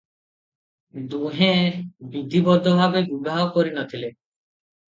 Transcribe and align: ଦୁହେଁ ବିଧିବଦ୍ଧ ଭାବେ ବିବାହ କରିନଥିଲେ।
ଦୁହେଁ 1.11 1.59
ବିଧିବଦ୍ଧ 2.15 2.75
ଭାବେ 2.81 3.07
ବିବାହ 3.13 3.47
କରିନଥିଲେ। 3.61 4.13